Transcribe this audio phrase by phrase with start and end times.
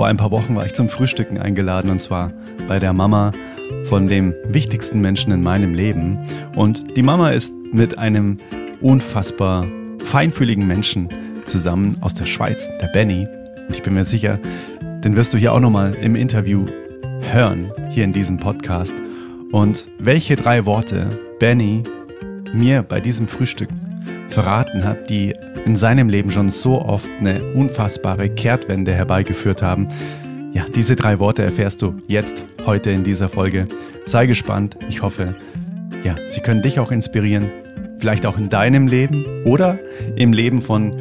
[0.00, 2.32] vor ein paar Wochen war ich zum Frühstücken eingeladen und zwar
[2.66, 3.32] bei der Mama
[3.84, 6.18] von dem wichtigsten Menschen in meinem Leben.
[6.56, 8.38] Und die Mama ist mit einem
[8.80, 9.66] unfassbar
[10.02, 11.10] feinfühligen Menschen
[11.44, 13.28] zusammen aus der Schweiz, der Benny.
[13.68, 14.38] Und ich bin mir sicher,
[15.04, 16.64] den wirst du hier auch nochmal im Interview
[17.30, 18.94] hören, hier in diesem Podcast.
[19.52, 21.10] Und welche drei Worte
[21.40, 21.82] Benny
[22.54, 23.68] mir bei diesem Frühstück
[24.28, 25.34] verraten hat, die
[25.64, 29.88] in seinem Leben schon so oft eine unfassbare Kehrtwende herbeigeführt haben.
[30.52, 33.68] Ja, diese drei Worte erfährst du jetzt, heute in dieser Folge.
[34.06, 34.76] Sei gespannt.
[34.88, 35.34] Ich hoffe,
[36.04, 37.50] ja, sie können dich auch inspirieren.
[37.98, 39.78] Vielleicht auch in deinem Leben oder
[40.16, 40.96] im Leben von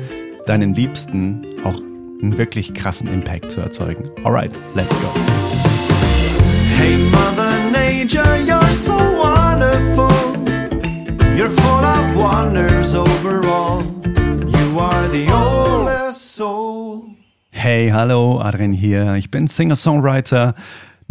[0.45, 1.81] deinen Liebsten auch
[2.21, 4.09] einen wirklich krassen Impact zu erzeugen.
[4.23, 5.07] Alright, let's go.
[6.77, 8.58] Hey Mother Nature.
[11.39, 13.81] You're full of wonders overall.
[14.03, 17.01] You are the oldest soul.
[17.49, 19.15] Hey, hallo, Adrian hier.
[19.15, 20.53] Ich bin Singer-Songwriter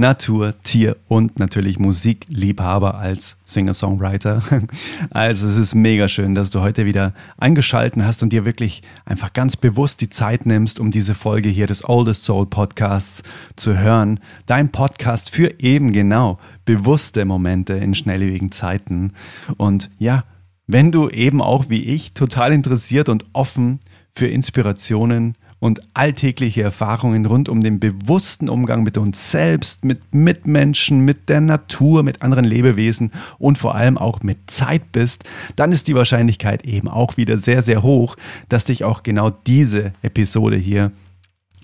[0.01, 4.40] Natur, Tier und natürlich Musikliebhaber als Singer-Songwriter.
[5.10, 9.32] Also es ist mega schön, dass du heute wieder eingeschalten hast und dir wirklich einfach
[9.32, 13.24] ganz bewusst die Zeit nimmst, um diese Folge hier des Oldest Soul Podcasts
[13.57, 14.21] zu hören.
[14.46, 19.15] Dein Podcast für eben genau bewusste Momente in schnelllebigen Zeiten.
[19.57, 20.24] Und ja,
[20.68, 23.80] wenn du eben auch wie ich total interessiert und offen
[24.12, 31.04] für Inspirationen und alltägliche Erfahrungen rund um den bewussten Umgang mit uns selbst, mit Mitmenschen,
[31.04, 35.24] mit der Natur, mit anderen Lebewesen und vor allem auch mit Zeit bist,
[35.56, 38.16] dann ist die Wahrscheinlichkeit eben auch wieder sehr, sehr hoch,
[38.48, 40.92] dass dich auch genau diese Episode hier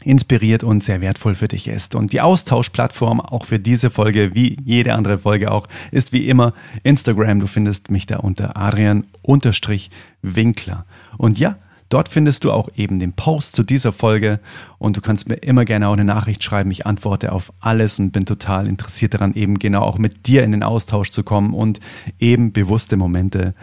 [0.05, 1.95] inspiriert und sehr wertvoll für dich ist.
[1.95, 6.53] Und die Austauschplattform auch für diese Folge, wie jede andere Folge auch, ist wie immer
[6.83, 7.41] Instagram.
[7.41, 10.84] Du findest mich da unter Adrian-Winkler.
[11.17, 11.56] Und ja,
[11.89, 14.41] Dort findest du auch eben den Post zu dieser Folge
[14.79, 16.71] und du kannst mir immer gerne auch eine Nachricht schreiben.
[16.71, 20.53] Ich antworte auf alles und bin total interessiert daran, eben genau auch mit dir in
[20.53, 21.81] den Austausch zu kommen und
[22.19, 23.55] eben bewusste Momente,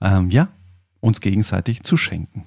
[0.00, 0.48] ähm, ja,
[1.00, 2.44] uns gegenseitig zu schenken.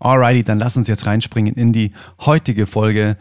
[0.00, 3.16] Alrighty, dann lass uns jetzt reinspringen in die heutige Folge.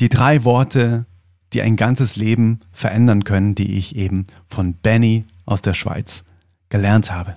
[0.00, 1.06] Die drei Worte,
[1.52, 6.24] die ein ganzes Leben verändern können, die ich eben von Benny aus der Schweiz
[6.68, 7.36] gelernt habe.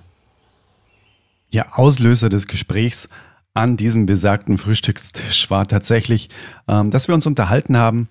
[1.50, 3.08] Ja, Auslöser des Gesprächs
[3.54, 6.28] an diesem besagten Frühstückstisch war tatsächlich,
[6.68, 8.08] ähm, dass wir uns unterhalten haben,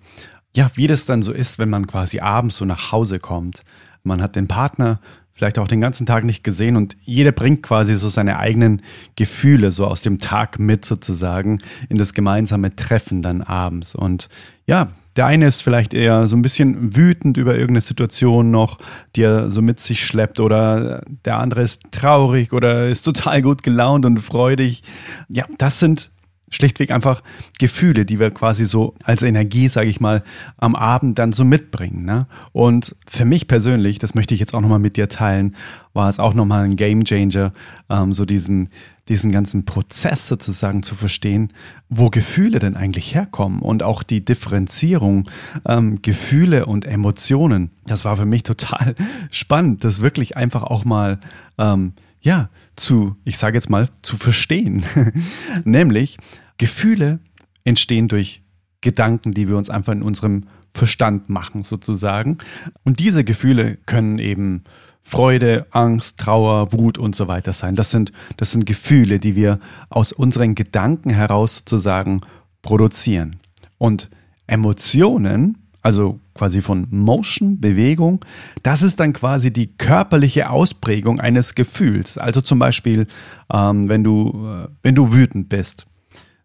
[0.56, 3.64] ja, wie das dann so ist, wenn man quasi abends so nach Hause kommt.
[4.04, 5.00] Man hat den Partner
[5.34, 8.82] vielleicht auch den ganzen Tag nicht gesehen und jeder bringt quasi so seine eigenen
[9.16, 13.96] Gefühle so aus dem Tag mit sozusagen in das gemeinsame Treffen dann abends.
[13.96, 14.30] Und
[14.68, 18.78] ja, der eine ist vielleicht eher so ein bisschen wütend über irgendeine Situation noch,
[19.16, 23.64] die er so mit sich schleppt, oder der andere ist traurig oder ist total gut
[23.64, 24.84] gelaunt und freudig.
[25.30, 26.12] Ja, das sind
[26.54, 27.22] schlichtweg einfach
[27.60, 30.24] Gefühle, die wir quasi so als Energie, sage ich mal,
[30.58, 32.06] am Abend dann so mitbringen.
[32.06, 32.28] Ne?
[32.52, 35.56] Und für mich persönlich, das möchte ich jetzt auch nochmal mit dir teilen,
[35.94, 37.54] war es auch nochmal ein Game Changer,
[37.90, 38.70] ähm, so diesen,
[39.10, 41.52] diesen ganzen Prozess sozusagen zu verstehen,
[41.90, 45.30] wo Gefühle denn eigentlich herkommen und auch die Differenzierung
[45.66, 47.72] ähm, Gefühle und Emotionen.
[47.86, 48.96] Das war für mich total
[49.32, 51.20] spannend, das wirklich einfach auch mal
[51.58, 51.94] ähm,
[52.24, 54.84] ja, zu, ich sage jetzt mal, zu verstehen.
[55.66, 56.18] Nämlich,
[56.58, 57.20] Gefühle
[57.64, 58.42] entstehen durch
[58.82, 62.38] Gedanken, die wir uns einfach in unserem Verstand machen, sozusagen.
[62.84, 64.64] Und diese Gefühle können eben
[65.04, 67.76] Freude, Angst, Trauer, Wut und so weiter sein.
[67.76, 69.60] Das sind, das sind Gefühle, die wir
[69.90, 72.22] aus unseren Gedanken heraus sozusagen
[72.62, 73.40] produzieren.
[73.78, 74.10] Und
[74.48, 78.24] Emotionen also quasi von Motion, Bewegung,
[78.64, 82.18] das ist dann quasi die körperliche Ausprägung eines Gefühls.
[82.18, 83.06] Also zum Beispiel,
[83.52, 85.86] ähm, wenn, du, äh, wenn du wütend bist,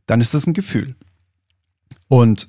[0.09, 0.97] dann ist das ein Gefühl.
[2.09, 2.49] Und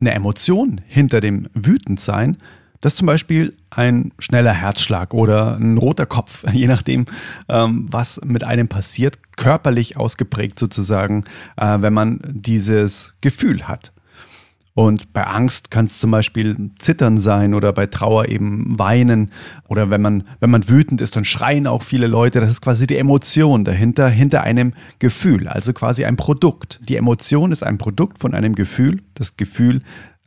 [0.00, 2.38] eine Emotion hinter dem Wütendsein,
[2.84, 7.06] das ist zum Beispiel ein schneller Herzschlag oder ein roter Kopf, je nachdem,
[7.48, 11.24] ähm, was mit einem passiert, körperlich ausgeprägt sozusagen,
[11.56, 13.93] äh, wenn man dieses Gefühl hat.
[14.76, 19.30] Und bei Angst kann es zum Beispiel Zittern sein oder bei Trauer eben Weinen.
[19.68, 22.40] Oder wenn man, wenn man wütend ist, dann schreien auch viele Leute.
[22.40, 25.46] Das ist quasi die Emotion dahinter, hinter einem Gefühl.
[25.46, 26.80] Also quasi ein Produkt.
[26.88, 29.00] Die Emotion ist ein Produkt von einem Gefühl.
[29.14, 29.82] Das Gefühl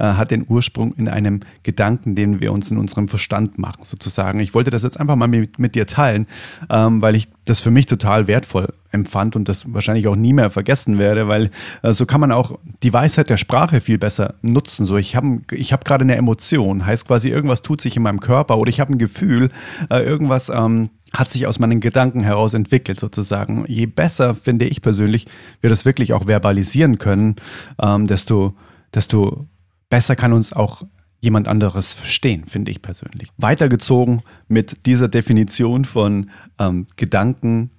[0.06, 4.40] hat den Ursprung in einem Gedanken, den wir uns in unserem Verstand machen, sozusagen.
[4.40, 6.28] Ich wollte das jetzt einfach mal mit, mit dir teilen,
[6.70, 10.50] ähm, weil ich das für mich total wertvoll empfand und das wahrscheinlich auch nie mehr
[10.50, 11.50] vergessen werde, weil
[11.82, 14.86] äh, so kann man auch die Weisheit der Sprache viel besser nutzen.
[14.86, 18.20] So, ich habe ich hab gerade eine Emotion, heißt quasi, irgendwas tut sich in meinem
[18.20, 19.50] Körper oder ich habe ein Gefühl,
[19.90, 23.66] äh, irgendwas ähm, hat sich aus meinen Gedanken heraus entwickelt, sozusagen.
[23.68, 25.28] Je besser, finde ich persönlich,
[25.62, 27.38] wir das wirklich auch verbalisieren können,
[27.82, 28.54] ähm, desto,
[28.94, 29.48] desto
[29.90, 30.84] besser kann uns auch
[31.20, 33.30] jemand anderes verstehen, finde ich persönlich.
[33.38, 36.30] Weitergezogen mit dieser Definition von
[36.60, 37.72] ähm, Gedanken,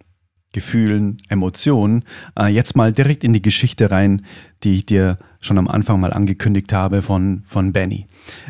[0.52, 2.04] Gefühlen, Emotionen,
[2.38, 4.24] äh, jetzt mal direkt in die Geschichte rein,
[4.64, 8.06] die ich dir schon am Anfang mal angekündigt habe von, von Benny.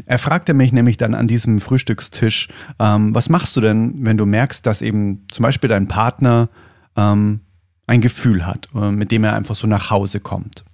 [0.06, 4.26] Er fragte mich nämlich dann an diesem Frühstückstisch, ähm, was machst du denn, wenn du
[4.26, 6.48] merkst, dass eben zum Beispiel dein Partner
[6.96, 7.40] ähm,
[7.88, 10.64] ein Gefühl hat, äh, mit dem er einfach so nach Hause kommt.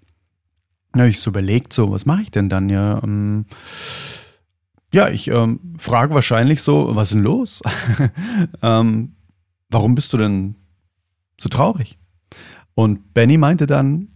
[0.95, 2.69] Habe ich so überlegt, so, was mache ich denn dann?
[2.69, 3.47] Ja, ähm,
[4.93, 7.63] ja ich ähm, frage wahrscheinlich so, was ist denn los?
[8.63, 9.17] ähm,
[9.71, 10.57] warum bist du denn
[11.41, 11.99] so traurig?
[12.75, 14.09] Und Benny meinte dann,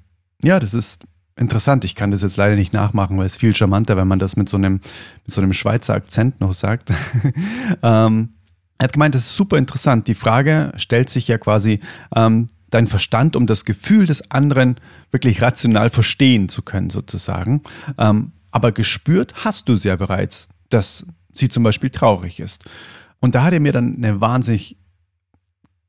[0.42, 1.04] ja, das ist
[1.36, 1.84] interessant.
[1.84, 4.48] Ich kann das jetzt leider nicht nachmachen, weil es viel charmanter, wenn man das mit
[4.48, 4.82] so einem, mit
[5.26, 6.90] so einem Schweizer Akzent noch sagt.
[7.82, 8.30] ähm,
[8.78, 10.06] er hat gemeint, das ist super interessant.
[10.06, 11.80] Die Frage stellt sich ja quasi,
[12.14, 14.76] ähm, dein Verstand, um das Gefühl des anderen
[15.10, 17.62] wirklich rational verstehen zu können, sozusagen.
[17.96, 22.64] Ähm, aber gespürt hast du sie ja bereits, dass sie zum Beispiel traurig ist.
[23.20, 24.76] Und da hat er mir dann eine wahnsinnig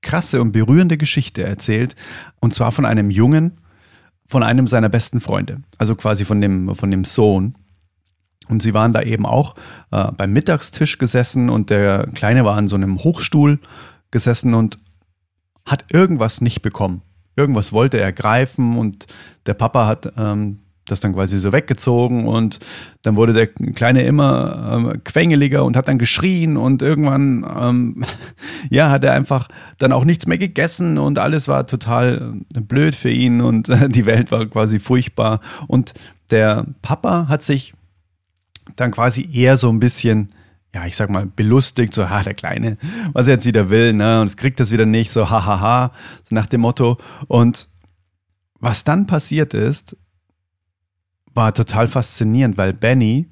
[0.01, 1.95] krasse und berührende Geschichte erzählt.
[2.39, 3.59] Und zwar von einem Jungen,
[4.25, 5.61] von einem seiner besten Freunde.
[5.77, 7.55] Also quasi von dem, von dem Sohn.
[8.47, 9.55] Und sie waren da eben auch
[9.91, 13.59] äh, beim Mittagstisch gesessen und der Kleine war an so einem Hochstuhl
[14.11, 14.79] gesessen und
[15.65, 17.01] hat irgendwas nicht bekommen.
[17.35, 19.07] Irgendwas wollte er greifen und
[19.45, 20.59] der Papa hat ähm,
[20.89, 22.59] das dann quasi so weggezogen und
[23.01, 28.05] dann wurde der Kleine immer ähm, quengeliger und hat dann geschrien und irgendwann, ähm,
[28.69, 29.47] ja, hat er einfach
[29.77, 33.89] dann auch nichts mehr gegessen und alles war total äh, blöd für ihn und äh,
[33.89, 35.93] die Welt war quasi furchtbar und
[36.31, 37.73] der Papa hat sich
[38.75, 40.31] dann quasi eher so ein bisschen
[40.73, 42.77] ja, ich sag mal, belustigt, so, ha, der Kleine,
[43.13, 45.59] was er jetzt wieder will, ne, und es kriegt das wieder nicht, so, ha, ha,
[45.59, 45.91] ha,
[46.23, 46.97] so nach dem Motto.
[47.27, 47.67] Und
[48.59, 49.95] was dann passiert ist,
[51.33, 53.29] war total faszinierend, weil Benny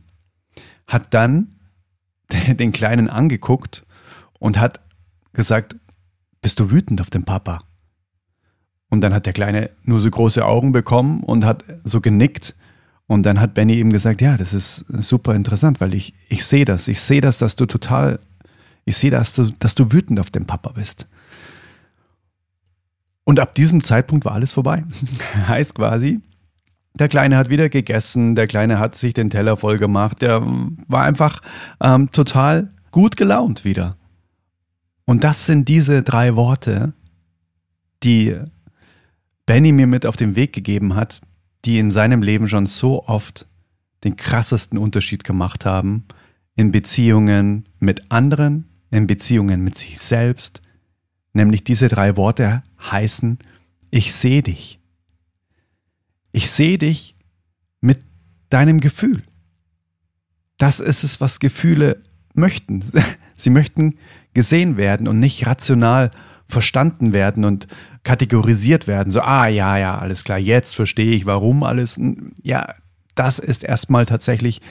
[0.87, 1.59] hat dann
[2.29, 3.83] den Kleinen angeguckt
[4.39, 4.79] und hat
[5.33, 5.77] gesagt,
[6.41, 7.59] bist du wütend auf den Papa?
[8.89, 12.55] Und dann hat der Kleine nur so große Augen bekommen und hat so genickt
[13.07, 16.65] und dann hat Benny eben gesagt, ja, das ist super interessant, weil ich, ich sehe
[16.65, 16.89] das.
[16.89, 18.19] Ich sehe das, dass du total,
[18.83, 21.07] ich sehe das, dass du, wütend auf den Papa bist.
[23.23, 24.83] Und ab diesem Zeitpunkt war alles vorbei.
[25.47, 26.19] heißt quasi,
[26.95, 30.41] der Kleine hat wieder gegessen, der Kleine hat sich den Teller voll gemacht, der
[30.87, 31.41] war einfach
[31.81, 33.95] ähm, total gut gelaunt wieder.
[35.05, 36.93] Und das sind diese drei Worte,
[38.03, 38.35] die
[39.45, 41.21] Benny mir mit auf den Weg gegeben hat,
[41.65, 43.47] die in seinem Leben schon so oft
[44.03, 46.05] den krassesten Unterschied gemacht haben
[46.55, 50.61] in Beziehungen mit anderen, in Beziehungen mit sich selbst.
[51.33, 53.37] Nämlich diese drei Worte heißen,
[53.91, 54.79] ich sehe dich.
[56.31, 57.15] Ich sehe dich
[57.79, 57.99] mit
[58.49, 59.23] deinem Gefühl.
[60.57, 62.83] Das ist es, was Gefühle möchten.
[63.37, 63.95] Sie möchten
[64.33, 66.11] gesehen werden und nicht rational
[66.47, 67.67] verstanden werden und
[68.03, 69.11] kategorisiert werden.
[69.11, 71.99] So, ah ja, ja, alles klar, jetzt verstehe ich, warum alles.
[72.41, 72.73] Ja,
[73.15, 74.61] das ist erstmal tatsächlich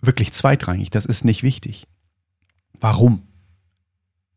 [0.00, 0.90] wirklich zweitrangig.
[0.90, 1.86] Das ist nicht wichtig.
[2.80, 3.22] Warum?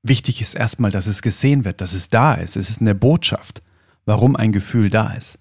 [0.01, 2.57] Wichtig ist erstmal, dass es gesehen wird, dass es da ist.
[2.57, 3.61] Es ist eine Botschaft,
[4.05, 5.37] warum ein Gefühl da ist.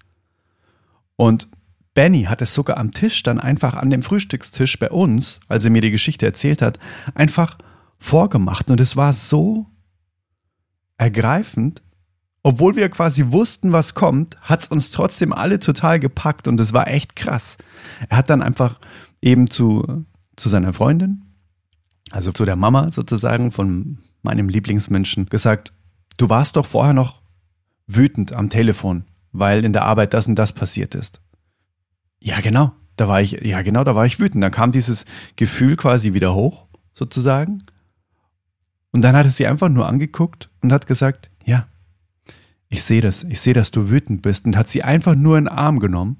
[1.15, 1.49] Und
[1.93, 5.71] Benny hat es sogar am Tisch dann einfach an dem Frühstückstisch bei uns, als er
[5.71, 6.79] mir die Geschichte erzählt hat,
[7.15, 7.57] einfach
[7.97, 8.69] vorgemacht.
[8.69, 9.65] Und es war so
[10.99, 11.81] ergreifend.
[12.43, 16.71] Obwohl wir quasi wussten, was kommt, hat es uns trotzdem alle total gepackt und es
[16.71, 17.57] war echt krass.
[18.07, 18.79] Er hat dann einfach
[19.21, 21.25] eben zu, zu seiner Freundin,
[22.11, 25.73] also zu der Mama sozusagen von meinem Lieblingsmenschen, gesagt,
[26.17, 27.21] du warst doch vorher noch
[27.87, 31.19] wütend am Telefon, weil in der Arbeit das und das passiert ist.
[32.19, 32.71] Ja, genau.
[32.95, 34.43] Da war ich, ja, genau, da war ich wütend.
[34.43, 35.05] Dann kam dieses
[35.37, 37.63] Gefühl quasi wieder hoch, sozusagen.
[38.91, 41.67] Und dann hat er sie einfach nur angeguckt und hat gesagt, ja,
[42.69, 45.45] ich sehe das, ich sehe, dass du wütend bist und hat sie einfach nur in
[45.45, 46.17] den Arm genommen.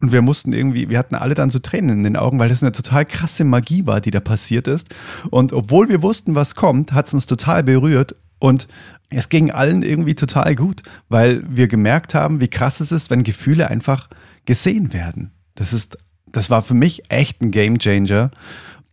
[0.00, 2.62] Und wir mussten irgendwie, wir hatten alle dann so Tränen in den Augen, weil das
[2.62, 4.94] eine total krasse Magie war, die da passiert ist.
[5.30, 8.68] Und obwohl wir wussten, was kommt, hat es uns total berührt und
[9.08, 13.22] es ging allen irgendwie total gut, weil wir gemerkt haben, wie krass es ist, wenn
[13.22, 14.10] Gefühle einfach
[14.44, 15.32] gesehen werden.
[15.54, 15.96] Das ist,
[16.26, 18.30] das war für mich echt ein Game Changer.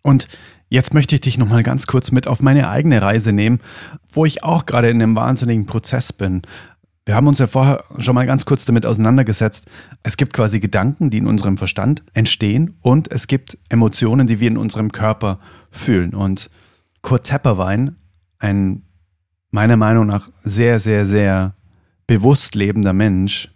[0.01, 0.27] Und
[0.73, 3.59] Jetzt möchte ich dich nochmal ganz kurz mit auf meine eigene Reise nehmen,
[4.11, 6.41] wo ich auch gerade in einem wahnsinnigen Prozess bin.
[7.05, 9.67] Wir haben uns ja vorher schon mal ganz kurz damit auseinandergesetzt.
[10.01, 14.47] Es gibt quasi Gedanken, die in unserem Verstand entstehen und es gibt Emotionen, die wir
[14.47, 15.37] in unserem Körper
[15.69, 16.15] fühlen.
[16.15, 16.49] Und
[17.03, 17.97] Kurt Tepperwein,
[18.39, 18.81] ein
[19.51, 21.53] meiner Meinung nach sehr, sehr, sehr
[22.07, 23.51] bewusst lebender Mensch,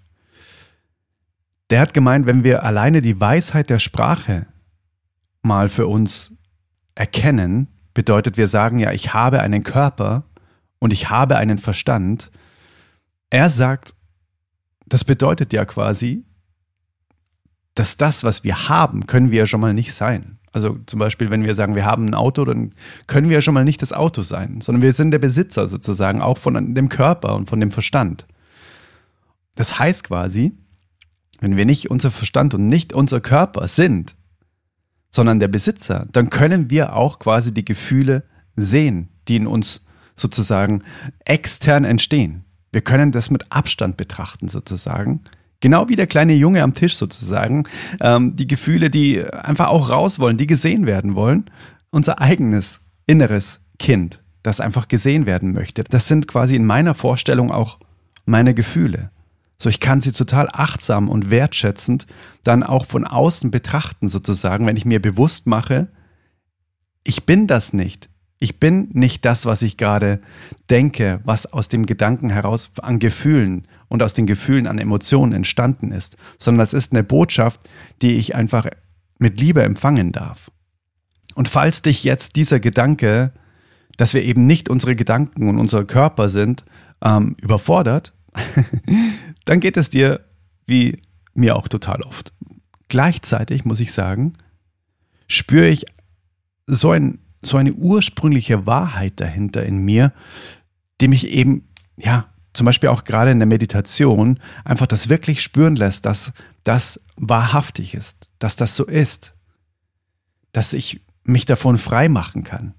[1.72, 4.46] Der hat gemeint, wenn wir alleine die Weisheit der Sprache
[5.42, 6.37] mal für uns
[6.98, 10.24] erkennen, bedeutet, wir sagen ja, ich habe einen Körper
[10.80, 12.32] und ich habe einen Verstand.
[13.30, 13.94] Er sagt,
[14.86, 16.26] das bedeutet ja quasi,
[17.76, 20.40] dass das, was wir haben, können wir ja schon mal nicht sein.
[20.52, 22.74] Also zum Beispiel, wenn wir sagen, wir haben ein Auto, dann
[23.06, 26.22] können wir ja schon mal nicht das Auto sein, sondern wir sind der Besitzer sozusagen
[26.22, 28.26] auch von dem Körper und von dem Verstand.
[29.54, 30.58] Das heißt quasi,
[31.40, 34.16] wenn wir nicht unser Verstand und nicht unser Körper sind,
[35.12, 38.24] sondern der Besitzer, dann können wir auch quasi die Gefühle
[38.56, 39.82] sehen, die in uns
[40.16, 40.84] sozusagen
[41.26, 42.44] extern entstehen.
[42.72, 45.22] Wir können das mit Abstand betrachten sozusagen.
[45.60, 47.64] Genau wie der kleine Junge am Tisch sozusagen.
[48.02, 51.46] Ähm, die Gefühle, die einfach auch raus wollen, die gesehen werden wollen.
[51.90, 55.84] Unser eigenes inneres Kind, das einfach gesehen werden möchte.
[55.84, 57.80] Das sind quasi in meiner Vorstellung auch
[58.26, 59.10] meine Gefühle.
[59.58, 62.06] So, ich kann sie total achtsam und wertschätzend
[62.44, 65.88] dann auch von außen betrachten, sozusagen, wenn ich mir bewusst mache,
[67.04, 68.10] ich bin das nicht.
[68.40, 70.22] Ich bin nicht das, was ich gerade
[70.70, 75.92] denke, was aus dem Gedanken heraus an Gefühlen und aus den Gefühlen an Emotionen entstanden
[75.92, 77.60] ist, sondern das ist eine Botschaft,
[78.04, 78.68] die ich einfach
[79.18, 80.52] mit Liebe empfangen darf.
[81.34, 83.32] Und falls dich jetzt dieser Gedanke,
[83.96, 86.64] dass wir eben nicht unsere Gedanken und unser Körper sind,
[87.02, 88.14] ähm, überfordert,
[89.46, 90.22] dann geht es dir
[90.66, 91.02] wie
[91.34, 92.34] mir auch total oft.
[92.90, 94.34] Gleichzeitig muss ich sagen,
[95.28, 95.86] spüre ich
[96.68, 100.14] so, ein, so eine ursprüngliche Wahrheit dahinter in mir,
[101.00, 105.76] die mich eben, ja, zum Beispiel auch gerade in der Meditation einfach das wirklich spüren
[105.76, 109.36] lässt, dass das wahrhaftig ist, dass das so ist,
[110.54, 112.74] dass ich mich davon frei machen kann.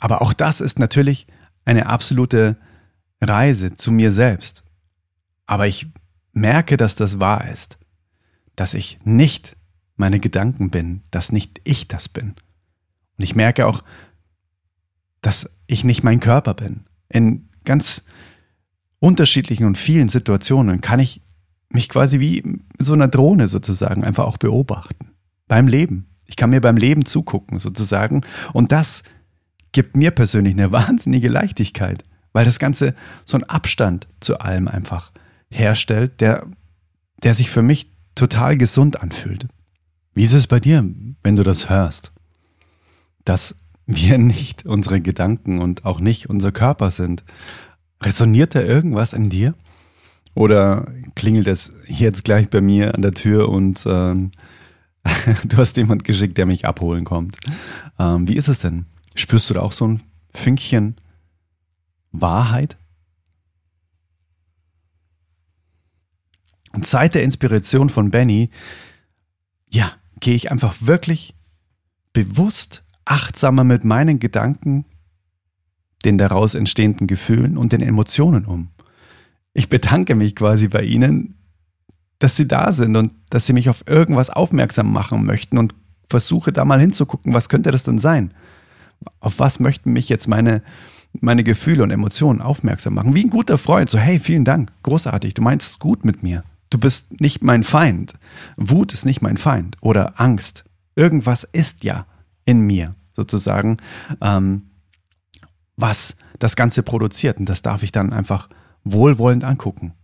[0.00, 1.26] Aber auch das ist natürlich
[1.68, 2.56] eine absolute
[3.20, 4.64] Reise zu mir selbst.
[5.44, 5.86] Aber ich
[6.32, 7.78] merke, dass das wahr ist,
[8.56, 9.54] dass ich nicht
[9.96, 12.30] meine Gedanken bin, dass nicht ich das bin.
[13.18, 13.84] Und ich merke auch,
[15.20, 16.84] dass ich nicht mein Körper bin.
[17.10, 18.02] In ganz
[18.98, 21.20] unterschiedlichen und vielen Situationen kann ich
[21.68, 25.10] mich quasi wie so einer Drohne sozusagen einfach auch beobachten.
[25.48, 26.06] Beim Leben.
[26.24, 28.22] Ich kann mir beim Leben zugucken sozusagen.
[28.54, 29.02] Und das
[29.78, 32.94] gibt mir persönlich eine wahnsinnige Leichtigkeit weil das Ganze
[33.24, 35.10] so einen Abstand zu allem einfach
[35.50, 36.46] herstellt, der,
[37.22, 39.48] der sich für mich total gesund anfühlt.
[40.14, 40.88] Wie ist es bei dir,
[41.22, 42.12] wenn du das hörst?
[43.24, 43.56] Dass
[43.86, 47.24] wir nicht unsere Gedanken und auch nicht unser Körper sind.
[48.00, 49.54] Resoniert da irgendwas in dir?
[50.34, 54.14] Oder klingelt es jetzt gleich bei mir an der Tür und äh,
[55.44, 57.38] du hast jemand geschickt, der mich abholen kommt?
[57.98, 58.86] Ähm, wie ist es denn?
[59.18, 60.00] Spürst du da auch so ein
[60.32, 60.96] Fünkchen
[62.12, 62.78] Wahrheit?
[66.72, 68.50] Und seit der Inspiration von Benny,
[69.68, 71.34] ja, gehe ich einfach wirklich
[72.12, 74.84] bewusst achtsamer mit meinen Gedanken,
[76.04, 78.68] den daraus entstehenden Gefühlen und den Emotionen um.
[79.52, 81.34] Ich bedanke mich quasi bei Ihnen,
[82.20, 85.74] dass Sie da sind und dass Sie mich auf irgendwas aufmerksam machen möchten und
[86.08, 88.32] versuche da mal hinzugucken, was könnte das denn sein?
[89.20, 90.62] Auf was möchten mich jetzt meine
[91.20, 93.14] meine Gefühle und Emotionen aufmerksam machen.
[93.14, 93.90] Wie ein guter Freund.
[93.90, 96.44] So, hey, vielen Dank, großartig, du meinst es gut mit mir.
[96.70, 98.12] Du bist nicht mein Feind.
[98.56, 99.76] Wut ist nicht mein Feind.
[99.80, 100.64] Oder Angst.
[100.96, 102.06] Irgendwas ist ja
[102.44, 103.78] in mir, sozusagen,
[104.20, 104.62] ähm,
[105.76, 107.38] was das Ganze produziert.
[107.38, 108.48] Und das darf ich dann einfach
[108.84, 109.94] wohlwollend angucken.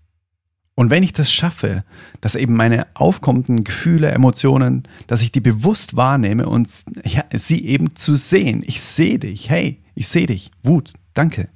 [0.77, 1.85] Und wenn ich das schaffe,
[2.21, 6.69] dass eben meine aufkommenden Gefühle, Emotionen, dass ich die bewusst wahrnehme und
[7.05, 11.49] ja, sie eben zu sehen, ich sehe dich, hey, ich sehe dich, Wut, danke,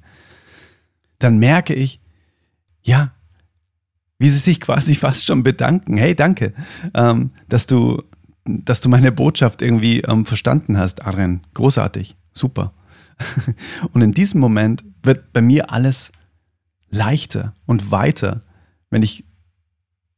[1.19, 1.99] dann merke ich,
[2.81, 3.11] ja,
[4.19, 5.97] wie sie sich quasi fast schon bedanken.
[5.97, 6.53] Hey, danke,
[6.93, 8.01] ähm, dass du,
[8.45, 11.41] dass du meine Botschaft irgendwie ähm, verstanden hast, Adrian.
[11.53, 12.73] Großartig, super.
[13.91, 16.13] und in diesem Moment wird bei mir alles
[16.89, 18.43] leichter und weiter,
[18.89, 19.25] wenn ich,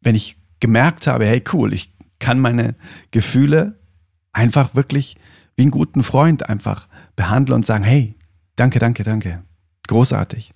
[0.01, 2.75] wenn ich gemerkt habe, hey, cool, ich kann meine
[3.11, 3.79] Gefühle
[4.31, 5.15] einfach wirklich
[5.55, 8.15] wie einen guten Freund einfach behandeln und sagen, hey,
[8.55, 9.43] danke, danke, danke.
[9.87, 10.51] Großartig.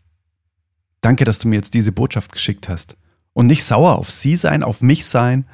[1.02, 2.98] Danke, dass du mir jetzt diese Botschaft geschickt hast.
[3.34, 5.46] Und nicht sauer auf sie sein, auf mich sein.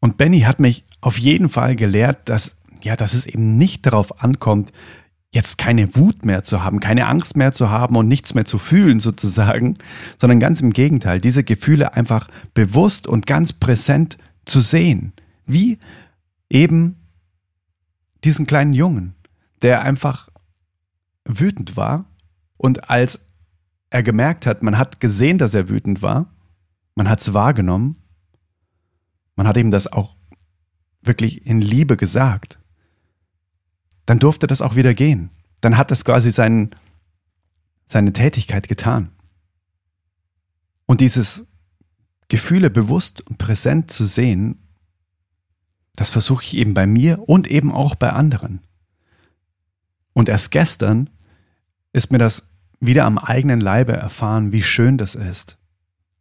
[0.00, 4.22] Und Benny hat mich auf jeden Fall gelehrt, dass, ja, dass es eben nicht darauf
[4.22, 4.72] ankommt,
[5.34, 8.56] jetzt keine Wut mehr zu haben, keine Angst mehr zu haben und nichts mehr zu
[8.56, 9.74] fühlen sozusagen,
[10.16, 15.12] sondern ganz im Gegenteil, diese Gefühle einfach bewusst und ganz präsent zu sehen.
[15.44, 15.78] Wie
[16.48, 16.96] eben
[18.22, 19.14] diesen kleinen Jungen,
[19.60, 20.28] der einfach
[21.24, 22.04] wütend war
[22.56, 23.20] und als
[23.90, 26.32] er gemerkt hat, man hat gesehen, dass er wütend war,
[26.94, 27.96] man hat es wahrgenommen,
[29.34, 30.14] man hat ihm das auch
[31.02, 32.60] wirklich in Liebe gesagt,
[34.06, 35.30] dann durfte das auch wieder gehen.
[35.60, 36.70] Dann hat das quasi sein,
[37.86, 39.10] seine Tätigkeit getan.
[40.86, 41.46] Und dieses
[42.28, 44.58] Gefühle bewusst und präsent zu sehen,
[45.96, 48.60] das versuche ich eben bei mir und eben auch bei anderen.
[50.12, 51.10] Und erst gestern
[51.92, 52.48] ist mir das
[52.80, 55.58] wieder am eigenen Leibe erfahren, wie schön das ist,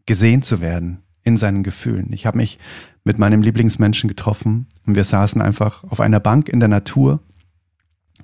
[0.06, 2.12] gesehen zu werden in seinen Gefühlen.
[2.13, 2.60] Ich habe mich
[3.04, 7.22] mit meinem Lieblingsmenschen getroffen und wir saßen einfach auf einer Bank in der Natur.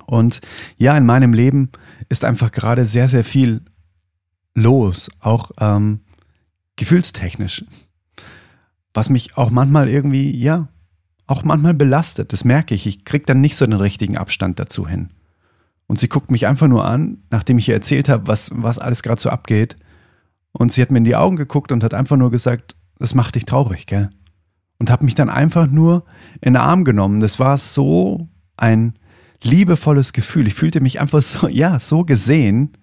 [0.06, 0.40] Und
[0.76, 1.70] ja, in meinem Leben
[2.08, 3.62] ist einfach gerade sehr, sehr viel
[4.54, 6.00] los, auch ähm,
[6.76, 7.64] gefühlstechnisch.
[8.92, 10.68] Was mich auch manchmal irgendwie, ja,
[11.30, 12.32] auch manchmal belastet.
[12.32, 12.86] Das merke ich.
[12.86, 15.10] Ich kriege dann nicht so den richtigen Abstand dazu hin.
[15.86, 19.02] Und sie guckt mich einfach nur an, nachdem ich ihr erzählt habe, was, was alles
[19.02, 19.76] gerade so abgeht.
[20.52, 23.36] Und sie hat mir in die Augen geguckt und hat einfach nur gesagt, das macht
[23.36, 24.10] dich traurig, gell?
[24.78, 26.04] Und hat mich dann einfach nur
[26.40, 27.20] in den Arm genommen.
[27.20, 28.98] Das war so ein
[29.42, 30.46] liebevolles Gefühl.
[30.46, 32.76] Ich fühlte mich einfach so, ja, so gesehen.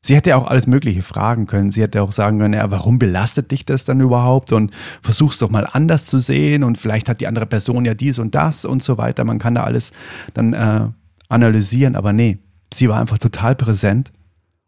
[0.00, 1.70] Sie hätte auch alles Mögliche fragen können.
[1.70, 4.52] Sie hätte auch sagen können, ja, warum belastet dich das dann überhaupt?
[4.52, 4.70] Und
[5.02, 6.62] versuch's doch mal anders zu sehen.
[6.62, 9.24] Und vielleicht hat die andere Person ja dies und das und so weiter.
[9.24, 9.92] Man kann da alles
[10.34, 10.88] dann äh,
[11.28, 12.38] analysieren, aber nee,
[12.72, 14.12] sie war einfach total präsent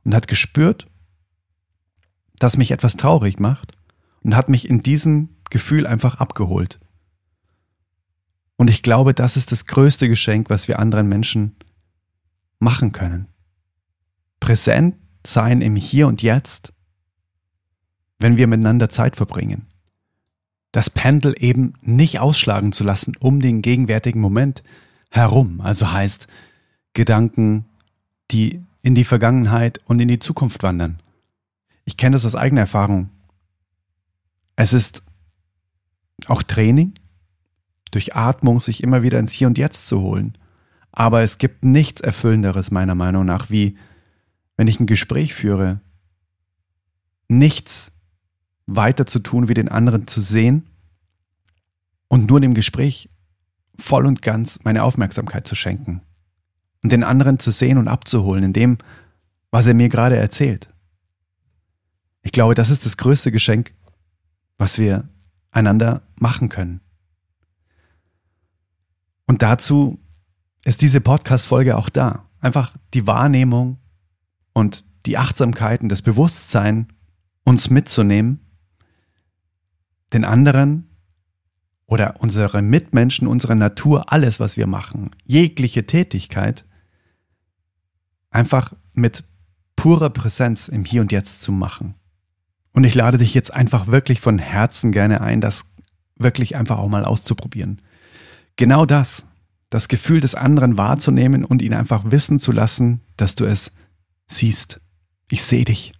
[0.04, 0.86] und hat gespürt,
[2.38, 3.72] dass mich etwas traurig macht
[4.22, 6.78] und hat mich in diesem Gefühl einfach abgeholt.
[8.56, 11.56] Und ich glaube, das ist das größte Geschenk, was wir anderen Menschen
[12.58, 13.28] machen können.
[14.40, 14.96] Präsent
[15.26, 16.72] sein im Hier und Jetzt,
[18.18, 19.66] wenn wir miteinander Zeit verbringen.
[20.72, 24.62] Das Pendel eben nicht ausschlagen zu lassen um den gegenwärtigen Moment
[25.10, 25.60] herum.
[25.60, 26.26] Also heißt,
[26.92, 27.66] Gedanken,
[28.30, 31.00] die in die Vergangenheit und in die Zukunft wandern.
[31.84, 33.10] Ich kenne das aus eigener Erfahrung.
[34.56, 35.02] Es ist
[36.26, 36.94] auch Training,
[37.90, 40.36] durch Atmung sich immer wieder ins Hier und Jetzt zu holen.
[40.92, 43.76] Aber es gibt nichts Erfüllenderes meiner Meinung nach, wie
[44.56, 45.80] wenn ich ein Gespräch führe,
[47.28, 47.92] nichts
[48.66, 50.66] weiter zu tun, wie den anderen zu sehen
[52.08, 53.10] und nur dem Gespräch
[53.78, 56.00] voll und ganz meine Aufmerksamkeit zu schenken
[56.82, 58.78] und den anderen zu sehen und abzuholen in dem,
[59.50, 60.68] was er mir gerade erzählt.
[62.22, 63.72] Ich glaube, das ist das größte Geschenk,
[64.58, 65.08] was wir
[65.50, 66.80] einander machen können.
[69.26, 69.98] Und dazu
[70.64, 72.28] ist diese Podcast-Folge auch da.
[72.40, 73.78] Einfach die Wahrnehmung
[74.52, 76.92] und die Achtsamkeiten, das Bewusstsein,
[77.44, 78.40] uns mitzunehmen,
[80.12, 80.88] den anderen
[81.86, 86.64] oder unsere Mitmenschen, unsere Natur, alles, was wir machen, jegliche Tätigkeit,
[88.30, 89.24] einfach mit
[89.76, 91.94] purer Präsenz im Hier und Jetzt zu machen.
[92.72, 95.64] Und ich lade dich jetzt einfach wirklich von Herzen gerne ein, das
[96.16, 97.80] wirklich einfach auch mal auszuprobieren.
[98.56, 99.26] Genau das,
[99.70, 103.72] das Gefühl des anderen wahrzunehmen und ihn einfach wissen zu lassen, dass du es
[104.26, 104.80] siehst.
[105.30, 105.92] Ich sehe dich.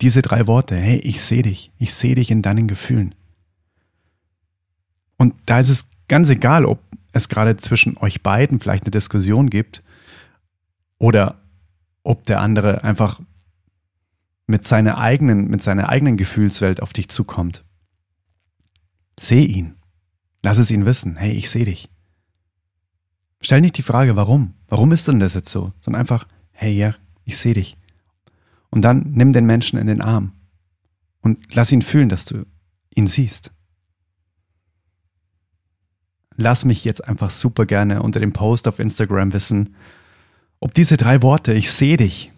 [0.00, 3.14] Diese drei Worte, hey, ich sehe dich, ich sehe dich in deinen Gefühlen.
[5.16, 6.80] Und da ist es ganz egal, ob
[7.12, 9.82] es gerade zwischen euch beiden vielleicht eine Diskussion gibt
[10.98, 11.40] oder
[12.04, 13.20] ob der andere einfach
[14.46, 17.64] mit seiner eigenen, mit seiner eigenen Gefühlswelt auf dich zukommt.
[19.18, 19.77] Seh ihn.
[20.42, 21.16] Lass es ihn wissen.
[21.16, 21.90] Hey, ich sehe dich.
[23.40, 24.54] Stell nicht die Frage, warum?
[24.68, 25.72] Warum ist denn das jetzt so?
[25.80, 27.76] Sondern einfach, hey, ja, ich sehe dich.
[28.70, 30.32] Und dann nimm den Menschen in den Arm
[31.20, 32.44] und lass ihn fühlen, dass du
[32.94, 33.52] ihn siehst.
[36.36, 39.74] Lass mich jetzt einfach super gerne unter dem Post auf Instagram wissen,
[40.60, 42.32] ob diese drei Worte, ich sehe dich,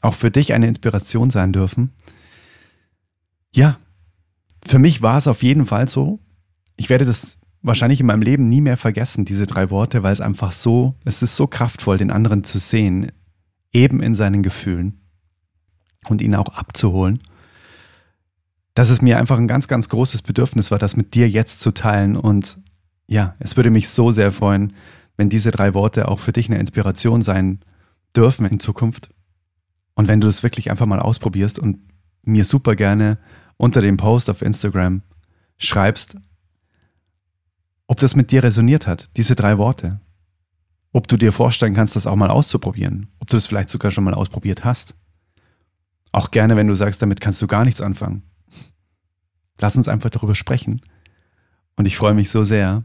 [0.00, 1.92] auch für dich eine Inspiration sein dürfen.
[3.54, 3.78] Ja,
[4.66, 6.20] für mich war es auf jeden Fall so.
[6.78, 10.20] Ich werde das wahrscheinlich in meinem Leben nie mehr vergessen, diese drei Worte, weil es
[10.20, 13.12] einfach so, es ist so kraftvoll, den anderen zu sehen,
[13.72, 15.00] eben in seinen Gefühlen
[16.08, 17.20] und ihn auch abzuholen,
[18.74, 21.72] dass es mir einfach ein ganz, ganz großes Bedürfnis war, das mit dir jetzt zu
[21.72, 22.16] teilen.
[22.16, 22.60] Und
[23.08, 24.72] ja, es würde mich so sehr freuen,
[25.16, 27.58] wenn diese drei Worte auch für dich eine Inspiration sein
[28.14, 29.08] dürfen in Zukunft.
[29.94, 31.80] Und wenn du das wirklich einfach mal ausprobierst und
[32.22, 33.18] mir super gerne
[33.56, 35.02] unter dem Post auf Instagram
[35.58, 36.14] schreibst,
[37.88, 40.00] ob das mit dir resoniert hat, diese drei Worte.
[40.92, 43.08] Ob du dir vorstellen kannst, das auch mal auszuprobieren.
[43.18, 44.94] Ob du das vielleicht sogar schon mal ausprobiert hast.
[46.12, 48.22] Auch gerne, wenn du sagst, damit kannst du gar nichts anfangen.
[49.58, 50.82] Lass uns einfach darüber sprechen.
[51.76, 52.84] Und ich freue mich so sehr,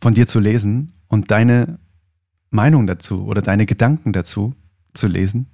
[0.00, 1.78] von dir zu lesen und deine
[2.50, 4.54] Meinung dazu oder deine Gedanken dazu
[4.94, 5.46] zu lesen.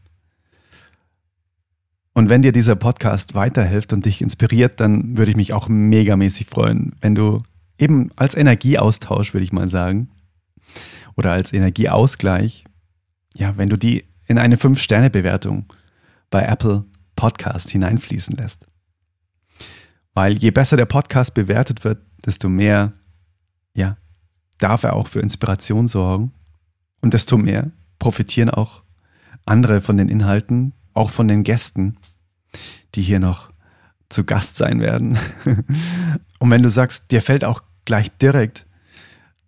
[2.13, 6.47] Und wenn dir dieser Podcast weiterhilft und dich inspiriert, dann würde ich mich auch megamäßig
[6.47, 7.43] freuen, wenn du
[7.79, 10.11] eben als Energieaustausch, würde ich mal sagen,
[11.17, 12.65] oder als Energieausgleich,
[13.35, 15.73] ja, wenn du die in eine 5-Sterne-Bewertung
[16.31, 16.85] bei Apple
[17.17, 18.67] Podcast hineinfließen lässt.
[20.15, 22.93] Weil je besser der Podcast bewertet wird, desto mehr,
[23.75, 23.97] ja,
[24.59, 26.33] darf er auch für Inspiration sorgen.
[27.01, 28.83] Und desto mehr profitieren auch
[29.45, 31.97] andere von den Inhalten, auch von den Gästen,
[32.95, 33.51] die hier noch
[34.09, 35.19] zu Gast sein werden.
[36.39, 38.67] Und wenn du sagst, dir fällt auch gleich direkt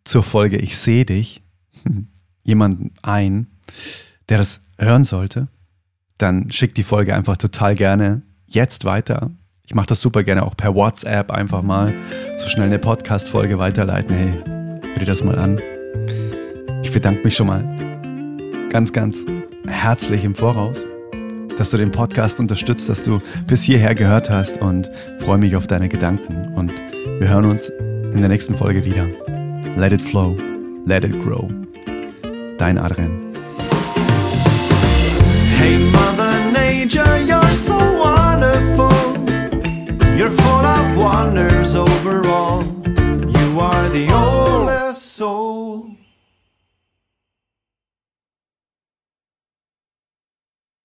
[0.05, 1.43] zur Folge Ich sehe dich
[2.45, 3.49] jemanden ein,
[4.29, 5.49] der das hören sollte,
[6.19, 9.31] dann schick die Folge einfach total gerne jetzt weiter.
[9.67, 11.93] Ich mache das super gerne auch per WhatsApp einfach mal
[12.39, 14.17] so schnell eine Podcast-Folge weiterleiten.
[14.17, 15.61] Hey, hör dir das mal an.
[16.83, 17.65] Ich bedanke mich schon mal
[18.71, 19.27] ganz, ganz
[19.67, 20.85] herzlich im Voraus,
[21.57, 24.91] dass du den Podcast unterstützt, dass du bis hierher gehört hast und
[25.21, 26.55] freue mich auf deine Gedanken.
[26.55, 26.73] Und
[27.19, 29.07] wir hören uns in der nächsten Folge wieder.
[29.77, 30.37] Let it flow,
[30.87, 31.49] let it grow.
[32.59, 33.11] Dein Adrian.
[35.59, 38.91] Hey Mother Nature, you're so wonderful.
[40.17, 42.65] You're full of wonders overall.
[42.87, 44.76] You are the only